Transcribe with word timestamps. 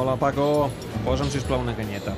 Hola, 0.00 0.16
Paco. 0.16 0.70
Posa'm, 1.04 1.28
sisplau, 1.32 1.60
una 1.60 1.74
canyeta. 1.76 2.14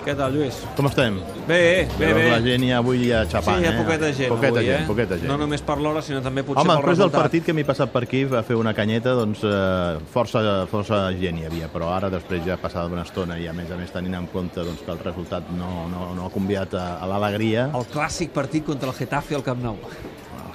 Què 0.00 0.14
tal, 0.16 0.32
Lluís? 0.34 0.56
Com 0.78 0.86
estem? 0.88 1.18
Bé, 1.46 1.86
bé, 1.98 2.08
bé. 2.16 2.22
La 2.32 2.38
gent 2.42 2.62
ja 2.64 2.78
avui 2.80 3.02
ja 3.04 3.20
Sí, 3.26 3.34
xapant, 3.34 3.60
hi 3.60 3.68
ha 3.68 3.72
eh? 3.74 3.76
poqueta 3.76 4.08
gent 4.16 4.32
poqueta 4.32 4.56
avui, 4.56 4.66
gent, 4.70 4.82
eh? 4.82 4.86
Poqueta 4.88 5.18
gent. 5.20 5.28
No 5.28 5.36
només 5.42 5.62
per 5.66 5.76
l'hora, 5.78 6.00
sinó 6.02 6.22
també 6.24 6.42
potser 6.46 6.62
Home, 6.64 6.72
pel 6.72 6.80
després 6.80 6.98
del 7.02 7.10
resultat. 7.10 7.20
partit 7.26 7.44
que 7.46 7.54
m'he 7.54 7.66
passat 7.68 7.92
per 7.92 8.02
aquí 8.06 8.22
a 8.24 8.42
fer 8.46 8.56
una 8.56 8.72
canyeta, 8.74 9.12
doncs 9.18 9.44
eh, 9.44 10.00
força, 10.14 10.42
força 10.72 11.02
gent 11.20 11.42
hi 11.42 11.46
havia, 11.50 11.68
però 11.70 11.92
ara 11.94 12.08
després 12.10 12.42
ja 12.48 12.56
passada 12.56 12.88
una 12.96 13.04
estona 13.06 13.36
i 13.38 13.46
a 13.46 13.52
més 13.52 13.70
a 13.70 13.76
més 13.76 13.92
tenint 13.92 14.16
en 14.22 14.26
compte 14.32 14.64
doncs, 14.64 14.80
que 14.86 14.90
el 14.96 15.04
resultat 15.04 15.52
no, 15.52 15.70
no, 15.92 16.14
no 16.16 16.26
ha 16.26 16.32
convidat 16.34 16.74
a, 16.80 16.86
a 17.04 17.10
l'alegria, 17.12 17.68
El 17.76 17.86
clàssic 17.92 18.32
partit 18.32 18.64
contra 18.66 18.88
el 18.90 18.96
Getafe 18.96 19.36
al 19.36 19.44
Camp 19.46 19.62
Nou. 19.62 19.76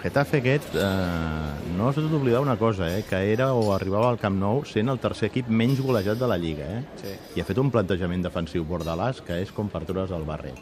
Getafe 0.06 0.38
aquest 0.38 0.76
eh, 0.78 1.70
no 1.74 1.88
s'ha 1.90 2.04
d'oblidar 2.06 2.38
una 2.44 2.54
cosa, 2.62 2.92
eh, 2.94 3.02
que 3.10 3.18
era 3.32 3.48
o 3.58 3.72
arribava 3.74 4.12
al 4.12 4.20
Camp 4.22 4.36
Nou 4.38 4.60
sent 4.70 4.92
el 4.94 5.00
tercer 5.02 5.32
equip 5.32 5.48
menys 5.50 5.80
golejat 5.82 6.20
de 6.20 6.28
la 6.30 6.38
Lliga, 6.38 6.68
eh? 6.76 6.84
Sí. 7.00 7.14
i 7.34 7.42
ha 7.42 7.46
fet 7.48 7.58
un 7.58 7.72
plantejament 7.74 8.22
defensiu 8.22 8.68
bordalàs 8.70 9.24
que 9.26 9.40
és 9.42 9.50
com 9.50 9.72
per 9.74 9.82
treure's 9.88 10.14
el 10.14 10.28
barret. 10.28 10.62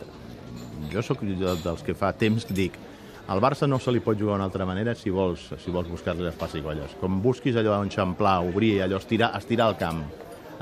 Jo 0.93 1.03
sóc 1.03 1.25
dels 1.27 1.83
que 1.83 1.91
fa 1.91 2.13
temps 2.15 2.47
que 2.47 2.55
dic 2.55 2.79
al 3.27 3.43
Barça 3.43 3.67
no 3.67 3.81
se 3.83 3.91
li 3.91 3.99
pot 4.05 4.15
jugar 4.15 4.37
d'una 4.37 4.47
altra 4.47 4.63
manera 4.69 4.95
si 4.95 5.11
vols, 5.11 5.49
si 5.59 5.75
vols 5.75 5.91
buscar-li 5.91 6.23
les 6.23 6.39
passigolles. 6.39 6.95
Com 7.03 7.19
busquis 7.19 7.59
allò 7.59 7.81
enxamplar, 7.83 8.37
obrir, 8.47 8.77
allò 8.87 9.03
estirar, 9.03 9.33
estirar 9.43 9.73
el 9.73 9.79
camp, 9.83 10.05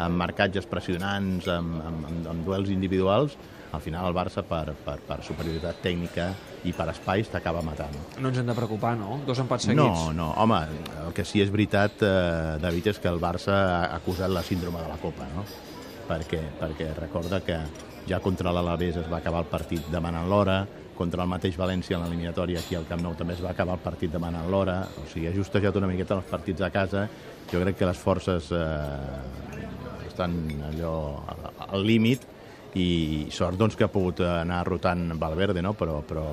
amb 0.02 0.18
marcatges 0.26 0.66
pressionants, 0.66 1.46
amb, 1.54 1.78
amb, 1.86 2.10
amb, 2.10 2.30
amb 2.34 2.50
duels 2.50 2.74
individuals, 2.74 3.38
al 3.72 3.82
final 3.82 4.08
el 4.10 4.14
Barça, 4.14 4.44
per, 4.44 4.74
per, 4.86 4.98
per 5.08 5.20
superioritat 5.24 5.78
tècnica 5.82 6.30
i 6.68 6.74
per 6.76 6.90
espais, 6.92 7.30
t'acaba 7.32 7.62
matant. 7.64 7.94
No 8.20 8.28
ens 8.30 8.38
hem 8.42 8.46
de 8.50 8.56
preocupar, 8.58 8.98
no? 9.00 9.22
Dos 9.26 9.40
empats 9.40 9.66
seguits. 9.70 9.82
No, 9.82 10.12
no, 10.14 10.32
home, 10.44 10.60
el 11.06 11.14
que 11.16 11.24
sí 11.26 11.42
és 11.42 11.50
veritat, 11.54 12.02
eh, 12.04 12.58
David, 12.62 12.88
és 12.94 13.00
que 13.00 13.08
el 13.10 13.20
Barça 13.24 13.56
ha 13.56 13.96
acusat 13.96 14.30
la 14.30 14.44
síndrome 14.44 14.82
de 14.84 14.90
la 14.92 14.98
Copa, 15.02 15.28
no? 15.36 15.46
Perquè, 16.12 16.42
perquè 16.60 16.90
recorda 16.98 17.40
que 17.46 17.58
ja 18.10 18.20
contra 18.20 18.52
l'Alavés 18.52 18.98
es 18.98 19.08
va 19.12 19.18
acabar 19.22 19.46
el 19.46 19.50
partit 19.52 19.88
demanant 19.94 20.28
l'hora, 20.28 20.66
contra 20.98 21.24
el 21.24 21.30
mateix 21.32 21.56
València 21.58 21.96
en 21.98 22.04
l'eliminatòria 22.04 22.60
aquí 22.60 22.76
al 22.78 22.84
Camp 22.86 23.00
Nou 23.02 23.16
també 23.18 23.34
es 23.34 23.42
va 23.42 23.52
acabar 23.56 23.74
el 23.78 23.82
partit 23.82 24.12
demanant 24.12 24.50
l'hora, 24.52 24.82
o 25.02 25.06
sigui, 25.10 25.28
ha 25.30 25.34
justejat 25.34 25.76
una 25.80 25.88
miqueta 25.90 26.18
els 26.20 26.28
partits 26.30 26.62
a 26.62 26.70
casa, 26.70 27.08
jo 27.50 27.62
crec 27.64 27.78
que 27.80 27.88
les 27.90 27.98
forces 27.98 28.52
eh, 28.52 30.06
estan 30.08 30.36
allò 30.70 31.24
al- 31.32 31.70
al 31.70 31.86
límit 31.88 32.22
i 32.80 33.28
sort 33.32 33.58
doncs, 33.60 33.76
que 33.76 33.84
ha 33.84 33.92
pogut 33.92 34.22
anar 34.24 34.62
rotant 34.68 35.12
Valverde, 35.20 35.62
no? 35.62 35.74
però, 35.74 36.02
però 36.08 36.24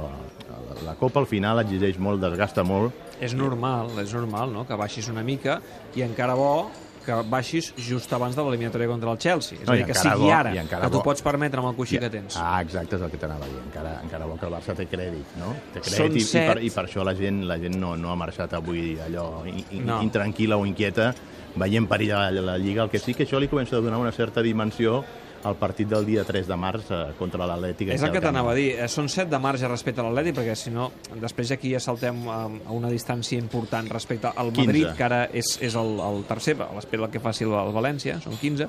la 0.85 0.95
Copa 0.95 1.19
al 1.21 1.27
final 1.27 1.59
exigeix 1.65 1.99
molt, 1.99 2.21
desgasta 2.23 2.63
molt, 2.63 3.07
És 3.21 3.35
normal, 3.35 3.91
és 3.99 4.13
normal, 4.15 4.53
no?, 4.55 4.67
que 4.67 4.77
baixis 4.79 5.09
una 5.11 5.25
mica 5.27 5.59
i 5.99 6.05
encara 6.07 6.37
bo 6.39 6.71
que 7.09 7.17
baixis 7.25 7.71
just 7.81 8.13
abans 8.13 8.37
de 8.37 8.43
l'eliminatòria 8.45 8.87
contra 8.87 9.11
el 9.11 9.19
Chelsea. 9.19 9.57
És 9.63 9.67
No, 9.67 9.73
a 9.73 9.77
i 9.77 9.81
dir, 9.81 9.87
que 9.89 9.95
sigui 9.97 10.27
bo, 10.27 10.31
ara, 10.31 10.51
i 10.53 10.61
que 10.69 10.91
t'ho 10.93 11.01
pots 11.03 11.25
permetre 11.25 11.63
amb 11.63 11.71
el 11.71 11.77
coixí 11.79 11.97
que 11.99 12.11
tens. 12.13 12.37
Ah, 12.37 12.61
exacte, 12.61 12.99
és 12.99 13.03
el 13.07 13.11
que 13.11 13.17
t'anava 13.17 13.47
a 13.47 13.49
dir. 13.49 13.63
Encara, 13.65 13.95
encara 14.05 14.27
bo 14.29 14.37
que 14.37 14.45
el 14.47 14.53
Barça 14.53 14.75
té 14.77 14.85
crèdit, 14.91 15.31
no? 15.41 15.55
Té 15.73 15.81
crèdit 15.87 16.19
i, 16.21 16.21
i, 16.21 16.27
set. 16.29 16.51
per, 16.53 16.63
i 16.63 16.71
per 16.75 16.85
això 16.85 17.07
la 17.09 17.15
gent, 17.17 17.41
la 17.49 17.57
gent 17.59 17.79
no, 17.81 17.95
no 17.97 18.13
ha 18.13 18.19
marxat 18.21 18.53
avui 18.61 18.99
allò 19.07 19.47
in, 19.49 19.63
in, 19.71 19.87
No. 19.89 20.03
intranquil·la 20.05 20.61
o 20.61 20.67
inquieta, 20.69 21.15
veient 21.57 21.89
perill 21.89 22.13
a 22.13 22.27
la, 22.31 22.45
la 22.53 22.59
Lliga. 22.61 22.85
El 22.85 22.91
que 22.93 23.01
sí 23.01 23.15
que 23.17 23.25
això 23.25 23.41
li 23.41 23.49
comença 23.49 23.79
a 23.79 23.81
donar 23.81 23.99
una 24.05 24.13
certa 24.13 24.45
dimensió 24.45 25.01
al 25.45 25.57
partit 25.57 25.89
del 25.89 26.07
dia 26.07 26.25
3 26.27 26.49
de 26.49 26.57
març 26.59 26.91
eh, 26.91 27.01
contra 27.19 27.47
l'Atlètic. 27.47 27.93
És 27.95 28.03
el 28.03 28.13
que 28.15 28.23
t'anava 28.23 28.53
a 28.53 28.57
dir. 28.59 28.73
Eh, 28.75 28.89
Són 28.91 29.09
7 29.13 29.31
de 29.31 29.41
marge 29.43 29.69
respecte 29.71 30.03
a 30.03 30.07
l'Atlètic, 30.09 30.37
perquè 30.41 30.57
si 30.59 30.73
no, 30.75 30.91
després 31.21 31.53
aquí 31.55 31.73
ja 31.75 31.83
saltem 31.83 32.25
a, 32.29 32.41
a 32.49 32.75
una 32.75 32.91
distància 32.93 33.39
important 33.39 33.89
respecte 33.93 34.33
al 34.35 34.53
15. 34.53 34.67
Madrid, 34.67 34.91
que 34.99 35.07
ara 35.07 35.23
és, 35.31 35.55
és 35.65 35.79
el, 35.79 35.95
el 36.03 36.25
tercer, 36.29 36.57
a 36.65 36.73
l'espera 36.75 37.11
que 37.13 37.23
faci 37.23 37.47
el, 37.47 37.55
el 37.61 37.73
València, 37.77 38.19
són 38.25 38.37
15, 38.41 38.69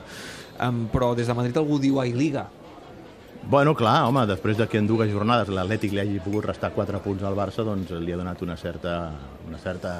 um, 0.68 0.86
però 0.94 1.14
des 1.18 1.30
de 1.30 1.38
Madrid 1.38 1.58
algú 1.60 1.80
diu 1.82 2.00
ai 2.04 2.14
Liga. 2.14 2.48
Bueno, 3.50 3.74
clar, 3.74 4.04
home, 4.06 4.28
després 4.30 4.60
de 4.60 4.68
que 4.70 4.78
en 4.78 4.86
dues 4.86 5.10
jornades 5.10 5.50
l'Atlètic 5.50 5.96
li 5.96 6.04
hagi 6.04 6.20
pogut 6.22 6.46
restar 6.52 6.70
4 6.76 7.00
punts 7.02 7.24
al 7.26 7.38
Barça, 7.38 7.66
doncs 7.66 7.96
li 7.98 8.14
ha 8.14 8.20
donat 8.20 8.44
una 8.46 8.58
certa, 8.60 9.00
una 9.48 9.58
certa 9.58 9.94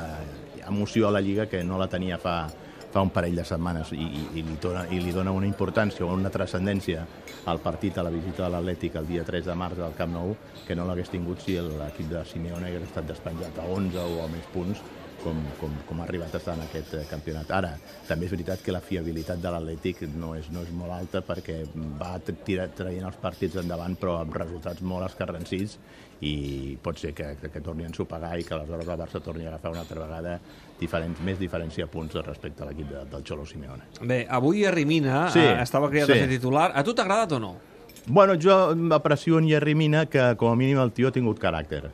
emoció 0.68 1.08
a 1.08 1.12
la 1.16 1.22
Lliga 1.22 1.48
que 1.50 1.64
no 1.64 1.80
la 1.80 1.88
tenia 1.90 2.20
fa, 2.22 2.44
fa 2.92 3.02
un 3.06 3.12
parell 3.14 3.36
de 3.38 3.46
setmanes 3.46 3.92
i, 3.94 4.02
i, 4.02 4.24
i, 4.40 4.44
li 4.46 4.58
dona, 4.62 4.86
i 4.90 5.00
li 5.04 5.14
dona 5.14 5.34
una 5.36 5.48
importància 5.50 6.06
o 6.06 6.14
una 6.14 6.32
transcendència 6.34 7.06
al 7.50 7.62
partit, 7.62 7.98
a 7.98 8.06
la 8.06 8.14
visita 8.14 8.46
de 8.46 8.54
l'Atlètic 8.56 8.98
el 9.00 9.10
dia 9.10 9.26
3 9.28 9.46
de 9.46 9.58
març 9.58 9.84
al 9.86 9.98
Camp 9.98 10.16
Nou 10.16 10.34
que 10.66 10.78
no 10.78 10.88
l'hagués 10.88 11.12
tingut 11.14 11.46
si 11.46 11.60
l'equip 11.60 12.10
de 12.10 12.24
Simeone 12.26 12.70
hagués 12.70 12.88
estat 12.90 13.08
despenjat 13.10 13.62
a 13.62 13.68
11 13.70 14.02
o 14.06 14.26
a 14.26 14.28
més 14.32 14.50
punts 14.54 14.82
com, 15.24 15.40
com, 15.60 15.74
com 15.88 16.02
ha 16.02 16.06
arribat 16.08 16.36
a 16.36 16.42
estar 16.42 16.56
en 16.58 16.66
aquest 16.66 16.94
eh, 16.98 17.06
campionat. 17.10 17.50
Ara, 17.56 17.72
també 18.08 18.28
és 18.28 18.34
veritat 18.34 18.64
que 18.66 18.76
la 18.76 18.82
fiabilitat 18.84 19.42
de 19.42 19.54
l'Atlètic 19.54 20.04
no, 20.16 20.34
és, 20.40 20.50
no 20.54 20.64
és 20.66 20.74
molt 20.76 20.96
alta 20.96 21.24
perquè 21.26 21.62
va 22.00 22.16
tirar, 22.26 22.70
traient 22.76 23.08
els 23.10 23.20
partits 23.22 23.60
endavant 23.62 23.98
però 24.00 24.20
amb 24.24 24.36
resultats 24.36 24.84
molt 24.86 25.08
escarransits 25.10 25.78
i 26.26 26.78
pot 26.84 27.00
ser 27.00 27.14
que, 27.16 27.30
que, 27.40 27.52
que 27.54 27.62
torni 27.64 27.86
a 27.86 27.90
ensopegar 27.92 28.34
i 28.40 28.44
que 28.44 28.56
aleshores 28.56 28.90
el 28.90 29.00
Barça 29.00 29.22
torni 29.24 29.46
a 29.46 29.54
agafar 29.54 29.72
una 29.72 29.86
altra 29.86 30.02
vegada 30.02 30.36
diferents, 30.80 31.22
més 31.24 31.40
diferència 31.40 31.86
de 31.86 31.92
punts 31.92 32.20
respecte 32.26 32.64
a 32.64 32.68
l'equip 32.68 32.90
de, 32.92 33.06
del 33.12 33.24
Xolo 33.28 33.46
Simeone. 33.48 33.88
Bé, 34.02 34.26
avui 34.28 34.66
Arrimina 34.68 35.28
Sí, 35.32 35.44
eh, 35.44 35.62
estava 35.64 35.92
criat 35.92 36.12
sí. 36.12 36.18
a 36.18 36.24
ser 36.26 36.32
titular. 36.32 36.72
A 36.76 36.84
tu 36.84 36.96
t'ha 36.96 37.08
agradat 37.08 37.38
o 37.38 37.44
no? 37.44 37.56
Bueno, 38.08 38.36
jo 38.42 38.74
aprecio 38.96 39.40
en 39.40 39.48
Jerry 39.48 39.76
Mina 39.76 40.06
que 40.08 40.34
com 40.36 40.52
a 40.52 40.56
mínim 40.56 40.80
el 40.82 40.92
tio 40.92 41.10
ha 41.10 41.16
tingut 41.16 41.40
caràcter. 41.40 41.92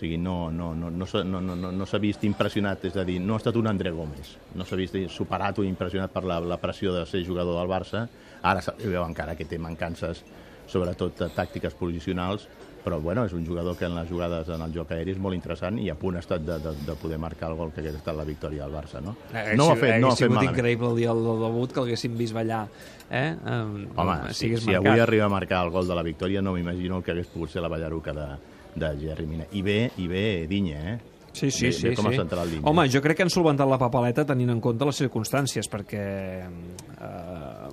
Sigui, 0.00 0.16
no, 0.16 0.50
no, 0.50 0.70
no, 0.74 0.88
no, 0.88 1.06
no, 1.24 1.40
no, 1.44 1.70
no, 1.76 1.86
s'ha 1.86 1.98
vist 2.00 2.22
impressionat, 2.24 2.86
és 2.88 2.94
a 2.96 3.02
dir, 3.04 3.18
no 3.20 3.34
ha 3.36 3.40
estat 3.42 3.58
un 3.60 3.68
André 3.68 3.90
Gómez. 3.92 4.30
No 4.56 4.64
s'ha 4.64 4.78
vist 4.80 4.96
superat 5.12 5.60
o 5.60 5.64
impressionat 5.66 6.14
per 6.14 6.22
la, 6.24 6.38
la 6.40 6.56
pressió 6.62 6.94
de 6.94 7.02
ser 7.04 7.20
jugador 7.26 7.58
del 7.58 7.68
Barça. 7.68 8.06
Ara 8.40 8.64
veu 8.80 9.02
encara 9.04 9.36
que 9.36 9.44
té 9.44 9.58
mancances, 9.60 10.22
sobretot 10.70 11.20
eh, 11.20 11.28
tàctiques 11.36 11.76
posicionals, 11.76 12.46
però 12.80 12.96
bueno, 13.00 13.26
és 13.28 13.34
un 13.36 13.44
jugador 13.44 13.76
que 13.76 13.84
en 13.84 13.94
les 13.98 14.08
jugades 14.08 14.48
en 14.48 14.62
el 14.64 14.72
joc 14.72 14.94
aeri 14.96 15.12
és 15.12 15.18
molt 15.20 15.36
interessant 15.36 15.76
i 15.82 15.90
a 15.92 15.96
punt 16.00 16.16
ha 16.16 16.22
estat 16.24 16.46
de, 16.46 16.56
de, 16.64 16.72
de 16.86 16.94
poder 16.96 17.18
marcar 17.20 17.50
el 17.52 17.58
gol 17.58 17.74
que 17.74 17.82
hagués 17.82 17.98
estat 17.98 18.16
la 18.16 18.24
victòria 18.24 18.64
del 18.64 18.72
Barça, 18.72 19.02
no? 19.04 19.18
Hauria 19.34 19.58
no 19.58 19.66
ho 19.66 19.74
ha 19.74 19.76
fet, 19.76 19.98
no 20.00 20.08
ha 20.08 20.14
fet 20.14 20.24
sigut 20.24 20.38
malament. 20.38 20.56
increïble 20.56 20.94
el 20.94 21.02
dia 21.02 21.12
del 21.12 21.44
debut 21.44 21.74
que 21.74 21.84
l'haguéssim 21.84 22.16
vist 22.16 22.36
ballar. 22.36 22.62
Eh? 23.10 23.26
Um, 23.44 23.74
Home, 24.00 24.32
si, 24.32 24.54
si 24.56 24.78
avui 24.78 24.96
arriba 24.96 25.28
a 25.28 25.32
marcar 25.32 25.66
el 25.66 25.74
gol 25.74 25.92
de 25.92 25.98
la 25.98 26.06
victòria, 26.06 26.40
no 26.40 26.56
m'imagino 26.56 27.02
el 27.02 27.04
que 27.04 27.12
hagués 27.12 27.28
pogut 27.28 27.52
ser 27.52 27.60
la 27.60 27.68
ballaruca 27.68 28.16
de, 28.16 28.28
de 28.74 28.90
Jerry 29.00 29.26
Mina. 29.26 29.46
I 29.52 29.62
bé, 29.62 29.78
i 29.98 30.06
bé 30.08 30.46
Dinya, 30.50 30.82
eh? 30.94 30.98
Sí, 31.32 31.48
sí, 31.50 31.66
Bé- 31.68 31.72
sí. 31.72 31.88
bé 31.88 31.94
com 31.94 32.08
sí. 32.10 32.16
central 32.18 32.50
Dinya. 32.50 32.66
Home, 32.68 32.88
jo 32.90 33.00
crec 33.02 33.16
que 33.20 33.22
han 33.22 33.30
solventat 33.30 33.68
la 33.70 33.78
papaleta 33.78 34.24
tenint 34.26 34.50
en 34.50 34.60
compte 34.60 34.84
les 34.88 34.98
circumstàncies, 34.98 35.68
perquè 35.70 36.04
eh, 36.42 37.68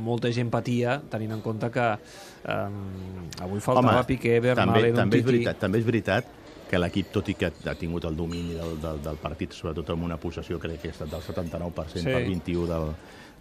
molta 0.00 0.30
gent 0.32 0.50
patia 0.52 1.00
tenint 1.10 1.32
en 1.36 1.40
compte 1.44 1.70
que 1.74 1.86
eh, 1.90 3.42
avui 3.42 3.60
faltava 3.60 4.04
Piqué, 4.06 4.38
Bernal, 4.40 4.70
també, 4.74 4.92
també, 4.94 5.18
és 5.20 5.26
veritat, 5.26 5.58
també 5.58 5.82
és 5.82 5.88
veritat 5.88 6.36
que 6.70 6.78
l'equip, 6.78 7.08
tot 7.10 7.28
i 7.28 7.34
que 7.34 7.50
ha 7.66 7.74
tingut 7.74 8.04
el 8.06 8.14
domini 8.16 8.54
del, 8.54 8.76
del, 8.80 9.00
del 9.02 9.16
partit, 9.18 9.52
sobretot 9.58 9.90
amb 9.90 10.06
una 10.06 10.16
possessió, 10.22 10.58
crec 10.62 10.80
que 10.84 10.92
ha 10.92 10.94
estat 10.94 11.10
del 11.10 11.24
79% 11.26 11.98
Sí. 11.98 12.04
per 12.06 12.22
21 12.28 12.66
del, 12.70 12.92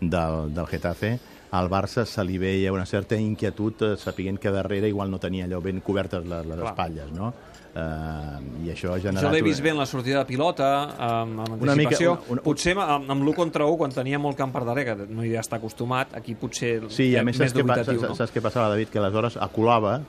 del, 0.02 0.40
del 0.56 0.66
Getafe, 0.68 1.20
al 1.52 1.70
Barça 1.70 2.04
se 2.06 2.24
li 2.26 2.38
veia 2.38 2.72
una 2.74 2.86
certa 2.86 3.16
inquietud 3.18 3.82
eh, 3.82 3.96
sapiguent 3.98 4.38
que 4.40 4.52
darrere 4.54 4.88
igual 4.90 5.10
no 5.10 5.18
tenia 5.20 5.46
allò 5.46 5.62
ben 5.62 5.80
cobertes 5.82 6.26
les, 6.26 6.46
les 6.46 6.58
Clar. 6.60 6.74
espatlles, 6.74 7.12
no? 7.14 7.32
Uh, 7.70 8.66
I 8.66 8.72
això 8.74 8.96
ha 8.96 9.00
generat... 9.00 9.22
Jo 9.28 9.30
l'he 9.32 9.44
vist 9.46 9.60
una- 9.62 9.66
bé 9.68 9.72
en 9.76 9.78
la 9.78 9.86
sortida 9.86 10.20
de 10.24 10.26
pilota, 10.26 10.68
amb, 10.98 11.40
amb 11.44 11.62
Una 11.62 11.76
mica- 11.78 11.90
anticipació. 11.94 12.14
una- 12.14 12.32
una- 12.34 12.42
Potser 12.44 12.74
amb, 12.78 13.12
amb 13.14 13.22
l'1 13.24 13.36
contra 13.38 13.66
1, 13.70 13.78
quan 13.78 13.92
tenia 13.94 14.18
molt 14.20 14.36
camp 14.38 14.52
per 14.56 14.64
darrere, 14.66 14.96
que 14.98 15.14
no 15.14 15.24
hi 15.24 15.36
està 15.38 15.58
acostumat, 15.62 16.16
aquí 16.18 16.34
potser 16.36 16.90
Sí, 16.90 17.12
i 17.12 17.16
a 17.16 17.22
eh, 17.22 17.24
més, 17.30 17.38
saps 17.38 17.54
què, 17.54 17.62
dubitatiu, 17.62 18.16
saps, 18.18 18.34
què 18.34 18.42
passava, 18.42 18.70
David? 18.74 18.90
Que 18.90 18.98
aleshores 19.00 19.38
acolava, 19.38 20.00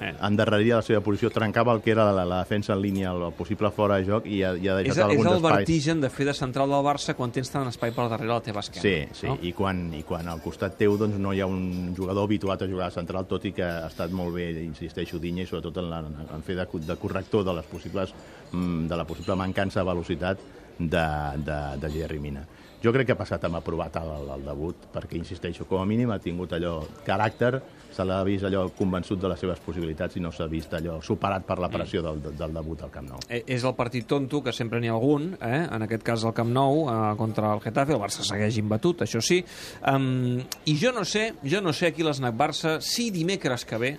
Eh. 0.00 0.12
endarreria 0.22 0.76
la 0.78 0.82
seva 0.86 1.00
posició, 1.02 1.30
trencava 1.34 1.72
el 1.74 1.80
que 1.82 1.90
era 1.90 2.04
la, 2.12 2.24
la 2.24 2.38
defensa 2.44 2.72
en 2.72 2.82
línia, 2.82 3.10
el, 3.10 3.32
possible 3.34 3.70
fora 3.74 3.96
de 3.98 4.06
joc, 4.06 4.26
i 4.30 4.42
ha, 4.46 4.52
i 4.54 4.68
ha 4.68 4.76
És, 4.78 4.84
deixat 4.86 4.98
és 4.98 5.04
alguns 5.04 5.26
el 5.26 5.36
espais. 5.40 5.56
vertigen 5.56 6.00
de 6.00 6.10
fer 6.10 6.26
de 6.28 6.34
central 6.38 6.70
del 6.70 6.84
Barça 6.86 7.14
quan 7.18 7.32
tens 7.34 7.50
tant 7.50 7.66
espai 7.66 7.90
per 7.96 8.08
darrere 8.08 8.30
a 8.30 8.38
la 8.38 8.44
teva 8.46 8.60
esquena. 8.60 8.82
Sí, 8.82 8.94
sí, 9.12 9.26
No? 9.26 9.38
I, 9.42 9.52
quan, 9.52 9.82
i 9.98 10.04
quan 10.06 10.28
al 10.28 10.40
costat 10.44 10.78
teu 10.78 10.96
doncs, 10.96 11.18
no 11.18 11.32
hi 11.34 11.40
ha 11.42 11.46
un 11.50 11.94
jugador 11.96 12.24
habituat 12.28 12.62
a 12.62 12.68
jugar 12.70 12.86
a 12.88 12.94
central, 12.94 13.26
tot 13.26 13.44
i 13.44 13.52
que 13.52 13.64
ha 13.66 13.88
estat 13.88 14.14
molt 14.14 14.34
bé, 14.34 14.50
insisteixo, 14.62 15.18
Dinya, 15.18 15.42
i 15.42 15.46
sobretot 15.50 15.82
en, 15.82 15.90
la, 15.90 15.98
en 16.34 16.46
fer 16.46 16.54
de, 16.56 16.68
de 16.86 16.96
corrector 16.96 17.44
de, 17.44 17.52
les 17.58 17.66
possibles, 17.66 18.14
mm, 18.52 18.86
de 18.88 18.96
la 18.96 19.04
possible 19.04 19.34
mancança 19.36 19.80
de 19.82 19.86
velocitat 19.90 20.38
de, 20.78 21.06
de, 21.44 21.58
de 21.82 21.90
Jerry 21.90 22.18
Mina. 22.22 22.46
Jo 22.78 22.92
crec 22.94 23.08
que 23.08 23.14
ha 23.16 23.18
passat 23.18 23.42
amb 23.48 23.58
aprovat 23.58 23.96
el, 23.98 24.28
el, 24.36 24.44
debut, 24.46 24.84
perquè, 24.94 25.16
insisteixo, 25.18 25.64
com 25.66 25.80
a 25.82 25.86
mínim 25.88 26.12
ha 26.14 26.20
tingut 26.22 26.52
allò 26.54 26.76
caràcter, 27.06 27.58
se 27.90 28.04
l'ha 28.06 28.20
vist 28.22 28.46
allò 28.46 28.68
convençut 28.78 29.18
de 29.18 29.30
les 29.32 29.40
seves 29.42 29.58
possibilitats 29.64 30.14
i 30.14 30.22
no 30.22 30.30
s'ha 30.30 30.46
vist 30.46 30.76
allò 30.78 31.00
superat 31.02 31.42
per 31.48 31.56
la 31.58 31.70
pressió 31.72 32.04
del, 32.04 32.20
del 32.22 32.54
debut 32.54 32.84
al 32.86 32.92
Camp 32.94 33.08
Nou. 33.10 33.24
Eh, 33.26 33.42
És 33.50 33.66
el 33.66 33.74
partit 33.74 34.06
tonto, 34.06 34.44
que 34.46 34.54
sempre 34.54 34.78
n'hi 34.78 34.92
ha 34.92 34.94
algun, 34.94 35.32
eh? 35.42 35.64
en 35.66 35.86
aquest 35.88 36.06
cas 36.06 36.22
el 36.28 36.36
Camp 36.36 36.52
Nou, 36.54 36.84
eh, 36.86 37.00
contra 37.18 37.50
el 37.56 37.64
Getafe, 37.66 37.96
el 37.96 38.02
Barça 38.04 38.22
segueix 38.22 38.60
imbatut, 38.62 39.02
això 39.02 39.24
sí. 39.24 39.40
Um, 39.82 40.38
I 40.70 40.76
jo 40.78 40.94
no 40.94 41.02
sé, 41.02 41.32
jo 41.42 41.64
no 41.64 41.74
sé 41.74 41.90
aquí 41.90 42.06
l'Snac 42.06 42.38
Barça, 42.38 42.78
si 42.78 43.10
dimecres 43.10 43.66
que 43.66 43.82
ve 43.82 43.92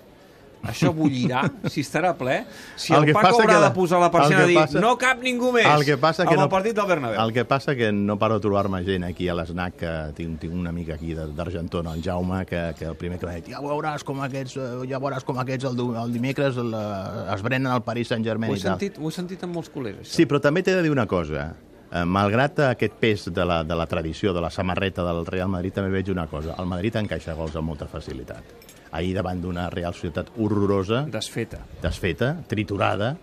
això 0.64 0.90
bullirà, 0.94 1.44
si 1.72 1.82
estarà 1.82 2.14
ple, 2.18 2.42
si 2.76 2.94
El 2.94 3.06
el, 3.08 3.14
Paco 3.14 3.40
haurà 3.42 3.56
que- 3.60 3.66
de 3.66 3.72
posar 3.76 4.00
la 4.02 4.10
persiana 4.12 4.44
que 4.46 4.52
i 4.52 4.54
dir 4.56 4.58
passa- 4.60 4.82
no 4.84 4.98
cap 4.98 5.22
ningú 5.24 5.52
més 5.54 5.66
El 5.66 5.86
que 5.86 5.98
passa 5.98 6.24
que 6.26 6.30
amb 6.34 6.38
no, 6.40 6.44
el 6.44 6.50
partit 6.50 6.76
del 6.76 6.86
Bernabéu. 6.88 7.20
El 7.24 7.34
que 7.34 7.46
passa 7.46 7.76
que 7.76 7.92
no 7.92 8.18
paro 8.20 8.36
de 8.36 8.42
trobar-me 8.42 8.84
gent 8.84 9.04
aquí 9.08 9.30
a 9.30 9.36
l'SNAC, 9.36 9.76
que 9.80 9.94
tinc, 10.18 10.40
tinc 10.42 10.54
un 10.54 10.68
amic 10.68 10.90
aquí 10.98 11.14
d'Argentona, 11.16 11.94
el 11.94 12.04
Jaume, 12.04 12.46
que, 12.46 12.74
que 12.78 12.86
el 12.86 12.96
primer 12.96 13.20
que 13.20 13.26
m'ha 13.26 13.36
dit 13.40 13.48
ja 13.54 13.62
veuràs 13.64 14.04
com 14.04 14.20
aquests, 14.22 14.58
eh, 14.58 14.68
ja 14.90 15.00
veuràs 15.00 15.24
com 15.24 15.40
aquests 15.40 15.66
el, 15.72 15.80
el 16.04 16.14
dimecres 16.14 16.58
el, 16.58 16.74
eh, 16.74 17.34
es 17.36 17.42
brenen 17.42 17.72
al 17.72 17.84
Paris 17.84 18.08
Saint-Germain 18.10 18.52
Ho 18.52 18.56
he, 18.56 18.60
sentit, 18.60 18.98
ho 19.00 19.08
he 19.08 19.12
sentit 19.16 19.44
amb 19.48 19.56
molts 19.56 19.72
col·legues, 19.72 20.02
això. 20.08 20.16
Sí, 20.20 20.26
però 20.26 20.42
també 20.42 20.62
t'he 20.64 20.76
de 20.76 20.84
dir 20.84 20.92
una 20.92 21.08
cosa. 21.08 21.54
Eh, 21.92 22.04
malgrat 22.06 22.60
aquest 22.68 22.94
pes 23.02 23.24
de 23.34 23.46
la, 23.46 23.64
de 23.64 23.74
la 23.76 23.88
tradició, 23.88 24.32
de 24.34 24.42
la 24.42 24.52
samarreta 24.52 25.02
del 25.08 25.26
Real 25.26 25.48
Madrid, 25.50 25.74
també 25.74 25.90
veig 25.90 26.12
una 26.12 26.28
cosa. 26.28 26.54
El 26.60 26.68
Madrid 26.70 26.96
encaixa 27.00 27.34
gols 27.34 27.56
amb 27.56 27.66
molta 27.72 27.88
facilitat. 27.88 28.44
Ahir, 28.92 29.16
davant 29.16 29.42
d'una 29.42 29.70
Real 29.70 29.94
Societat 29.94 30.32
horrorosa, 30.38 31.04
Desfeta. 31.12 31.62
desfeta, 31.82 32.36
triturada, 32.48 33.16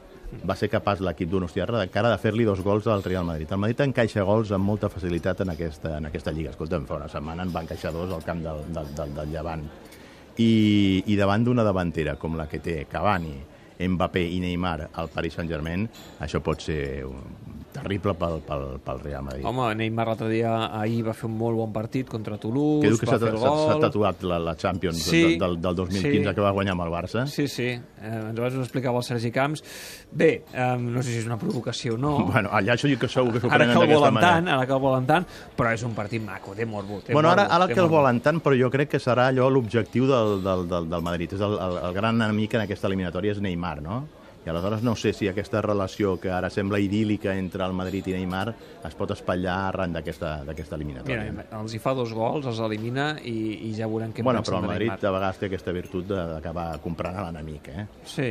va 0.46 0.56
ser 0.58 0.68
capaç 0.70 1.00
l'equip 1.04 1.30
d'Unostiarra 1.30 1.82
encara 1.86 2.10
de 2.10 2.18
fer-li 2.18 2.44
dos 2.44 2.60
gols 2.62 2.86
al 2.90 3.02
Real 3.04 3.24
Madrid. 3.24 3.50
El 3.52 3.60
Madrid 3.62 3.82
encaixa 3.86 4.24
gols 4.26 4.50
amb 4.52 4.66
molta 4.66 4.90
facilitat 4.90 5.42
en 5.44 5.52
aquesta, 5.54 5.96
en 5.98 6.06
aquesta 6.06 6.32
lliga. 6.34 6.50
Escolta'm, 6.50 6.86
fa 6.86 6.98
una 7.00 7.10
setmana 7.10 7.46
en 7.46 7.54
va 7.54 7.62
encaixar 7.62 7.92
dos 7.94 8.12
al 8.12 8.24
camp 8.26 8.42
del, 8.42 8.64
del, 8.74 8.94
del, 8.94 9.14
del 9.14 9.34
Llevant. 9.34 9.66
I, 10.38 10.50
I 11.06 11.16
davant 11.16 11.44
d'una 11.46 11.64
davantera 11.64 12.16
com 12.20 12.36
la 12.36 12.48
que 12.50 12.60
té 12.60 12.84
Cavani, 12.90 13.36
Mbappé 13.76 14.22
i 14.32 14.40
Neymar 14.40 14.90
al 14.94 15.08
Paris 15.12 15.36
Saint-Germain, 15.36 15.86
això 16.24 16.40
pot 16.44 16.62
ser 16.64 17.04
terrible 17.82 18.14
pel, 18.14 18.38
pel, 18.46 18.64
pel 18.84 19.00
Real 19.04 19.22
Madrid. 19.26 19.44
Home, 19.46 19.66
Neymar 19.78 20.06
l'altre 20.08 20.28
dia 20.32 20.52
ahir 20.80 21.02
va 21.06 21.14
fer 21.14 21.26
un 21.30 21.36
molt 21.38 21.56
bon 21.58 21.72
partit 21.72 22.08
contra 22.08 22.38
Toulouse, 22.38 22.82
que 22.82 22.90
diu 22.92 22.98
que 22.98 23.06
va 23.06 23.12
s'ha 23.12 23.18
fer 23.24 23.32
el 23.34 23.38
s'ha- 23.38 23.52
s'ha 23.56 23.72
gol... 23.74 23.82
tatuat 23.86 24.22
la, 24.28 24.38
la 24.38 24.54
Champions 24.56 25.02
Sí, 25.06 25.36
del, 25.38 25.58
del 25.60 25.74
2015 25.76 26.28
sí. 26.30 26.34
que 26.34 26.40
va 26.44 26.50
guanyar 26.56 26.72
amb 26.76 26.86
el 26.86 26.92
Barça. 26.94 27.26
Sí, 27.26 27.46
sí, 27.48 27.68
eh, 27.72 28.20
ens 28.30 28.38
ho 28.40 28.46
explicava 28.64 28.98
el 28.98 29.04
Sergi 29.04 29.30
Camps. 29.30 29.62
Bé, 30.12 30.44
eh, 30.52 30.76
no 30.80 31.02
sé 31.02 31.10
si 31.12 31.18
és 31.20 31.26
una 31.26 31.36
provocació 31.38 31.94
o 31.94 31.98
no, 31.98 32.14
Bueno, 32.32 32.50
allà 32.52 32.74
això 32.76 32.88
que 32.98 33.08
segur 33.08 33.32
que 33.34 33.40
s'ho 33.40 33.48
ara 33.50 33.58
prenen 33.64 33.78
d'aquesta 33.78 34.10
manera. 34.10 34.32
tant, 34.36 34.48
ara 34.56 34.66
que 34.66 34.72
el 34.72 34.80
volen 34.80 35.06
tant, 35.06 35.26
però 35.56 35.72
és 35.74 35.82
un 35.84 35.94
partit 35.94 36.22
maco, 36.24 36.54
té 36.54 36.64
morbo. 36.66 37.00
Té 37.04 37.12
Bueno, 37.12 37.30
ara, 37.30 37.42
morbo, 37.44 37.54
ara 37.56 37.66
té 37.68 37.74
que 37.74 37.80
el 37.84 37.88
volen 37.92 38.20
tant, 38.24 38.40
però 38.40 38.56
jo 38.58 38.70
crec 38.70 38.88
que 38.94 39.00
serà 39.02 39.28
allò 39.32 39.48
l'objectiu 39.50 40.06
del, 40.06 40.40
del, 40.44 40.66
del, 40.68 40.88
del 40.88 41.02
Madrid. 41.02 41.32
És 41.36 41.40
el, 41.40 41.58
el, 41.58 41.76
el 41.88 41.92
gran 41.96 42.20
enemic 42.22 42.54
en 42.54 42.62
aquesta 42.64 42.86
eliminatòria 42.88 43.32
és 43.36 43.40
Neymar, 43.44 43.80
no? 43.82 44.04
I 44.46 44.50
aleshores 44.52 44.82
no 44.86 44.94
sé 44.94 45.10
si 45.12 45.26
aquesta 45.26 45.58
relació 45.60 46.12
que 46.22 46.30
ara 46.30 46.46
sembla 46.54 46.78
idíl·lica 46.78 47.32
entre 47.34 47.64
el 47.66 47.72
Madrid 47.74 48.06
i 48.06 48.12
Neymar 48.14 48.52
es 48.86 48.94
pot 48.94 49.10
espatllar 49.10 49.56
arran 49.72 49.92
d'aquesta 49.96 50.76
eliminatòria. 50.78 51.32
Mira, 51.32 51.46
els 51.58 51.74
hi 51.74 51.80
fa 51.82 51.92
dos 51.98 52.12
gols, 52.14 52.46
els 52.46 52.60
elimina 52.62 53.16
i, 53.24 53.34
i 53.66 53.72
ja 53.74 53.88
veurem 53.90 54.12
què 54.14 54.22
bueno, 54.22 54.38
pensen 54.44 54.52
però 54.54 54.60
el 54.60 54.62
de 54.62 54.70
Madrid 54.70 54.92
Neymar. 54.92 55.08
a 55.10 55.14
vegades 55.18 55.40
té 55.42 55.46
aquesta 55.50 55.74
virtut 55.74 56.06
de- 56.06 56.22
d'acabar 56.36 56.68
comprant 56.84 57.18
a 57.18 57.24
l'enemic, 57.26 57.68
eh? 57.74 57.86
Sí, 58.06 58.30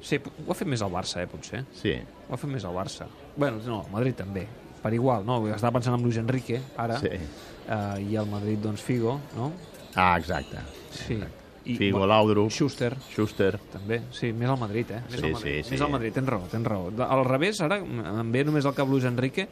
sí, 0.00 0.20
ho 0.22 0.52
ha 0.52 0.54
fet 0.54 0.68
més 0.70 0.86
el 0.86 0.94
Barça, 0.94 1.24
eh, 1.24 1.26
potser. 1.26 1.64
Sí. 1.74 1.96
Ho 2.28 2.34
ha 2.34 2.38
fet 2.38 2.50
més 2.54 2.62
el 2.64 2.70
Barça. 2.78 3.08
Bueno, 3.36 3.58
no, 3.66 3.82
el 3.88 3.92
Madrid 3.92 4.14
també. 4.22 4.46
Per 4.80 4.94
igual, 4.94 5.26
no? 5.26 5.40
Estava 5.50 5.74
pensant 5.80 5.98
en 5.98 6.02
Luis 6.06 6.16
Enrique, 6.16 6.62
ara, 6.78 6.96
Sí. 7.02 7.10
eh, 7.10 8.06
i 8.08 8.14
el 8.16 8.26
Madrid, 8.30 8.58
doncs, 8.62 8.80
Figo, 8.86 9.18
no? 9.36 9.50
Ah, 9.96 10.16
exacte. 10.16 10.62
Sí. 10.94 11.18
I, 11.64 11.76
Figo, 11.76 12.06
Laudrup, 12.06 12.50
Schuster, 12.50 12.94
Schuster. 13.10 13.58
també. 13.72 14.00
Sí, 14.16 14.32
més 14.32 14.48
al 14.48 14.58
Madrid, 14.58 14.90
eh? 14.90 15.02
Més 15.10 15.20
Sí, 15.20 15.26
al 15.26 15.32
Madrid. 15.32 15.56
sí, 15.58 15.64
sí. 15.64 15.70
Més 15.74 15.80
al 15.84 15.90
Madrid, 15.92 16.14
tens 16.14 16.28
raó, 16.28 16.46
tens 16.50 16.66
raó. 16.66 16.90
Al 17.06 17.24
revés, 17.28 17.60
ara 17.60 17.76
em 17.82 18.32
ve 18.32 18.44
només 18.44 18.64
al 18.64 18.74
cap 18.74 18.88
Luis 18.88 19.04
Enrique, 19.04 19.46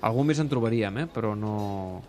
algú 0.00 0.24
més 0.24 0.38
en 0.40 0.48
trobaríem, 0.48 0.98
eh? 0.98 1.06
Però 1.12 1.34
no, 1.36 2.02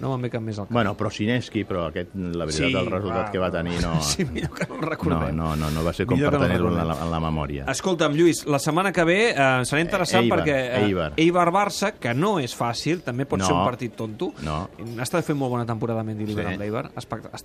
no 0.00 0.10
me'n 0.14 0.22
ve 0.26 0.30
cap 0.32 0.42
més 0.42 0.58
al 0.58 0.66
cap. 0.66 0.72
Bueno, 0.74 0.94
però 0.96 1.10
Sineski, 1.12 1.64
però 1.68 1.86
aquest, 1.90 2.14
la 2.14 2.46
veritat, 2.48 2.66
Sí, 2.70 2.74
el 2.76 2.86
resultat 2.90 3.26
va, 3.26 3.30
que 3.32 3.38
va 3.42 3.50
tenir 3.52 3.80
no... 3.82 3.94
Sí, 4.10 4.24
millor 4.24 4.50
que 4.56 4.66
no 4.68 4.74
el 4.74 4.80
No, 4.80 4.88
recordem. 4.88 5.36
no, 5.36 5.54
no, 5.56 5.70
no 5.70 5.84
va 5.84 5.92
ser 5.92 6.06
com 6.06 6.16
Millor 6.18 6.30
per 6.32 6.38
que 6.40 6.42
no 6.42 6.48
tenir-lo 6.48 6.72
en, 6.72 6.88
la, 6.88 6.96
en 7.04 7.10
la 7.10 7.20
memòria. 7.20 7.64
Escolta'm, 7.70 8.14
Lluís, 8.16 8.44
la 8.46 8.58
setmana 8.58 8.92
que 8.92 9.04
ve 9.04 9.18
eh, 9.30 9.34
serà 9.68 9.80
interessant 9.84 10.24
Eibar, 10.24 10.40
perquè 10.40 10.56
eh, 10.56 10.84
Eibar. 10.86 11.10
Eibar-Barça, 11.20 11.92
que 12.00 12.14
no 12.14 12.38
és 12.40 12.54
fàcil, 12.56 13.02
també 13.06 13.26
pot 13.28 13.38
No. 13.40 13.46
ser 13.46 13.54
un 13.54 13.64
partit 13.64 13.94
tonto. 13.96 14.32
No. 14.44 14.58
Estat 15.00 15.24
fent 15.24 15.38
molt 15.38 15.50
bona 15.54 15.66
temporada 15.68 16.02
Mendy 16.04 16.26
Sí. 16.30 16.38
amb 16.40 16.58
l'Eibar. 16.60 16.90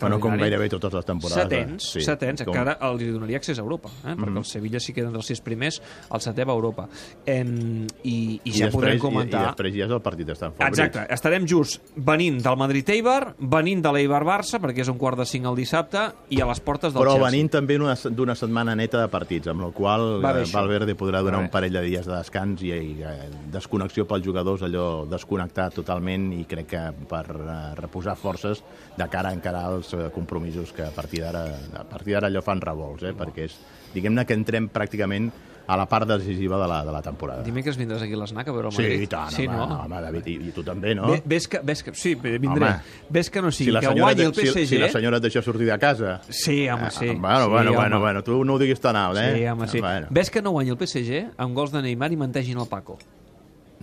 Bueno, 0.01 0.19
com 0.19 0.35
gairebé 0.37 0.69
totes 0.69 0.93
les 0.93 1.05
temporades. 1.05 1.43
Setens, 1.43 1.89
sí. 1.95 2.01
setens, 2.01 2.43
Com- 2.43 2.53
que 2.53 2.59
ara 2.59 2.77
els 2.89 3.03
donaria 3.13 3.37
accés 3.37 3.59
a 3.59 3.61
Europa, 3.63 3.89
eh? 4.05 4.15
perquè 4.15 4.37
el 4.37 4.45
Sevilla 4.45 4.79
sí 4.79 4.93
queda 4.93 5.07
entre 5.07 5.19
els 5.23 5.27
sis 5.31 5.41
primers, 5.41 5.81
el 6.11 6.19
setè 6.23 6.45
va 6.45 6.53
a 6.53 6.55
Europa. 6.55 6.87
Em, 7.25 7.85
i, 8.03 8.39
I 8.43 8.51
ja 8.55 8.69
podrem 8.73 8.99
comentar... 9.01 9.41
I, 9.41 9.43
I 9.43 9.47
després 9.51 9.75
ja 9.75 9.85
és 9.87 9.93
el 9.97 10.01
partit 10.05 10.27
d'estar 10.29 10.51
favorits. 10.53 10.79
Exacte, 10.79 11.05
estarem 11.13 11.47
just 11.49 11.81
venint 11.95 12.41
del 12.45 12.57
Madrid-Eibar, 12.61 13.35
venint 13.39 13.81
de 13.81 13.91
l'Eibar-Barça, 13.95 14.59
perquè 14.61 14.83
és 14.83 14.89
un 14.91 14.99
quart 15.01 15.17
de 15.17 15.25
cinc 15.25 15.47
el 15.49 15.57
dissabte, 15.57 16.03
i 16.29 16.41
a 16.41 16.47
les 16.49 16.61
portes 16.61 16.93
del 16.93 17.01
Però 17.01 17.15
Chelsea. 17.15 17.25
venint 17.31 17.49
també 17.55 17.77
d'una 17.79 18.35
setmana 18.37 18.75
neta 18.77 19.01
de 19.01 19.09
partits, 19.11 19.49
amb 19.51 19.65
la 19.65 19.71
qual 19.75 20.21
Va 20.23 20.33
bé, 20.33 20.43
eh, 20.43 20.45
això. 20.45 20.59
Valverde 20.59 20.95
podrà 20.95 21.23
donar 21.25 21.39
bé. 21.39 21.45
un 21.45 21.51
parell 21.51 21.73
de 21.73 21.81
dies 21.81 22.05
de 22.05 22.13
descans 22.13 22.61
i, 22.61 22.69
i 22.69 23.01
eh, 23.01 23.29
desconnexió 23.51 24.05
pels 24.07 24.23
jugadors, 24.25 24.61
allò 24.61 25.05
desconnectar 25.09 25.71
totalment 25.73 26.31
i 26.37 26.45
crec 26.45 26.67
que 26.67 26.83
per 27.09 27.25
eh, 27.33 27.57
reposar 27.81 28.15
forces 28.15 28.63
de 28.95 29.09
cara 29.09 29.29
a 29.29 29.33
encarar 29.33 29.65
els 29.73 29.93
eh, 29.93 30.09
compromisos 30.13 30.71
que 30.71 30.83
a 30.85 30.91
partir 30.93 31.21
d'ara 31.25 31.45
a 31.81 31.83
partir 31.83 32.13
d'ara 32.13 32.27
allò 32.27 32.41
fan 32.45 32.61
revolts, 32.61 33.03
eh, 33.03 33.13
perquè 33.17 33.49
és, 33.49 33.57
diguem-ne 33.95 34.25
que 34.25 34.37
entrem 34.37 34.69
pràcticament 34.69 35.31
a 35.67 35.77
la 35.77 35.85
part 35.89 36.07
decisiva 36.07 36.59
de 36.61 36.67
la, 36.67 36.83
de 36.85 36.91
la 36.91 37.01
temporada. 37.01 37.41
Dimecres 37.43 37.77
vindràs 37.79 38.03
aquí 38.05 38.13
a 38.13 38.19
l'ESNAC 38.21 38.47
a 38.47 38.53
veure 38.53 38.67
el 38.69 38.73
Sí, 38.75 38.83
Madrid. 38.83 39.01
i 39.01 39.07
tant, 39.07 39.31
sí, 39.33 39.47
home, 39.47 39.57
no? 39.57 39.67
no, 39.67 39.79
home, 39.85 40.01
David, 40.01 40.27
i, 40.27 40.35
i 40.49 40.51
tu 40.53 40.63
també, 40.63 40.93
no? 40.95 41.07
Ve- 41.11 41.23
Ves 41.25 41.47
que, 41.47 41.59
ves 41.63 41.81
que, 41.83 41.93
sí, 41.93 42.13
vindré. 42.15 42.49
Home. 42.69 42.75
Ves 43.09 43.29
que 43.29 43.41
no 43.41 43.51
sigui, 43.51 43.71
si 43.71 43.79
que 43.79 43.93
guanyi 43.99 44.21
el 44.29 44.33
si- 44.35 44.45
PSG... 44.47 44.65
Si, 44.67 44.77
la 44.77 44.89
senyora 44.89 45.17
et 45.17 45.23
deixa 45.23 45.41
sortir 45.41 45.65
de 45.65 45.77
casa... 45.79 46.21
Sí, 46.29 46.69
home, 46.69 46.91
sí. 46.91 47.09
Ah, 47.09 47.15
bueno, 47.17 47.45
sí, 47.45 47.49
bueno, 47.49 47.69
home. 47.71 47.75
bueno, 47.79 47.99
bueno, 47.99 48.23
tu 48.23 48.43
no 48.45 48.53
ho 48.53 48.59
diguis 48.59 48.79
tan 48.79 48.95
alt, 48.95 49.17
eh? 49.17 49.33
Sí, 49.39 49.45
home, 49.47 49.67
sí. 49.67 49.81
Bueno, 49.81 50.07
Ves 50.09 50.29
que 50.29 50.41
no 50.41 50.51
guanyi 50.51 50.69
el 50.71 50.77
PSG 50.77 51.25
amb 51.37 51.55
gols 51.55 51.71
de 51.71 51.81
Neymar 51.81 52.11
i 52.13 52.17
mentegin 52.17 52.57
el 52.59 52.67
Paco. 52.67 52.99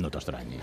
No 0.02 0.10
t'estranyi. 0.12 0.58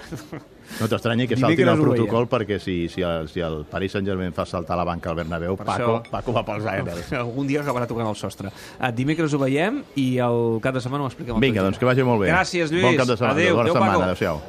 No 0.80 0.88
t'estranyi 0.92 1.26
que 1.32 1.38
saltin 1.40 1.72
el 1.72 1.80
protocol 1.82 2.28
perquè 2.30 2.60
si, 2.62 2.76
si, 2.92 3.02
el, 3.06 3.30
si 3.32 3.42
el 3.42 3.64
Paris 3.70 3.96
Saint-Germain 3.96 4.36
fa 4.36 4.46
saltar 4.46 4.78
la 4.78 4.86
banca 4.88 5.10
al 5.10 5.18
Bernabéu, 5.18 5.56
Per 5.58 5.66
Paco, 5.66 5.96
això- 5.98 6.12
Paco 6.12 6.36
va 6.36 6.44
pels 6.46 6.68
aires. 6.70 7.12
Algun 7.24 7.48
dia 7.50 7.64
acabarà 7.64 7.88
tocant 7.90 8.10
el 8.12 8.18
sostre. 8.20 8.52
Uh, 8.78 8.92
dimecres 8.96 9.34
ho 9.34 9.40
veiem 9.42 9.82
i 10.00 10.10
el 10.24 10.60
cap 10.64 10.76
de 10.78 10.84
setmana 10.84 11.08
ho 11.08 11.12
expliquem. 11.12 11.40
Vinga, 11.42 11.64
doncs 11.66 11.80
que 11.82 11.88
vagi 11.90 12.06
molt 12.06 12.22
bé. 12.26 12.30
Gràcies, 12.34 12.70
Lluís. 12.74 12.86
Bon 12.86 13.00
cap 13.00 13.08
de 13.10 13.18
setmana. 13.18 13.34
Adéu. 13.40 13.56
Bona 13.56 13.66
Adéu, 13.70 13.80
setmana. 13.80 14.06
Adéu-siau. 14.12 14.42